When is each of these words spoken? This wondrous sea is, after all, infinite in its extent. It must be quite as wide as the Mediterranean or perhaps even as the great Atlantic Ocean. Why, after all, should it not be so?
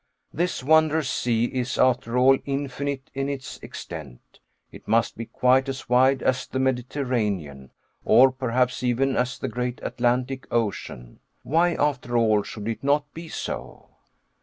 This 0.33 0.63
wondrous 0.63 1.11
sea 1.11 1.45
is, 1.45 1.77
after 1.77 2.17
all, 2.17 2.39
infinite 2.45 3.11
in 3.13 3.29
its 3.29 3.59
extent. 3.59 4.39
It 4.71 4.87
must 4.87 5.15
be 5.15 5.27
quite 5.27 5.69
as 5.69 5.87
wide 5.89 6.23
as 6.23 6.47
the 6.47 6.57
Mediterranean 6.57 7.69
or 8.03 8.31
perhaps 8.31 8.81
even 8.81 9.15
as 9.15 9.37
the 9.37 9.47
great 9.47 9.79
Atlantic 9.83 10.47
Ocean. 10.49 11.19
Why, 11.43 11.75
after 11.75 12.17
all, 12.17 12.41
should 12.41 12.67
it 12.67 12.83
not 12.83 13.13
be 13.13 13.27
so? 13.29 13.89